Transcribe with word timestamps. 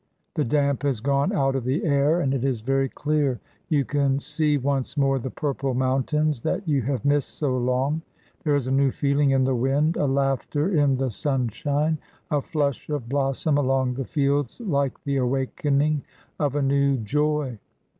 The 0.33 0.43
damp 0.43 0.81
has 0.81 0.99
gone 0.99 1.31
out 1.31 1.55
of 1.55 1.63
the 1.63 1.85
air, 1.85 2.19
and 2.21 2.33
it 2.33 2.43
is 2.43 2.61
very 2.61 2.89
clear. 2.89 3.39
You 3.69 3.85
can 3.85 4.17
see 4.17 4.57
once 4.57 4.97
more 4.97 5.19
the 5.19 5.29
purple 5.29 5.75
mountains 5.75 6.41
that 6.41 6.67
you 6.67 6.81
have 6.81 7.05
missed 7.05 7.37
so 7.37 7.55
long; 7.55 8.01
there 8.43 8.55
is 8.55 8.65
a 8.65 8.71
new 8.71 8.89
feeling 8.89 9.29
in 9.29 9.43
the 9.43 9.53
wind, 9.53 9.97
a 9.97 10.07
laughter 10.07 10.75
in 10.75 10.97
the 10.97 11.11
sunshine, 11.11 11.99
a 12.31 12.41
flush 12.41 12.89
of 12.89 13.09
blossom 13.09 13.59
along 13.59 13.93
the 13.93 14.05
fields 14.05 14.59
like 14.61 15.03
the 15.03 15.17
awakening 15.17 16.01
of 16.39 16.55
a 16.55 16.63
new 16.63 16.97
joy. 16.97 17.59